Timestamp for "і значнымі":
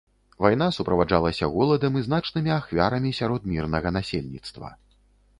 1.99-2.51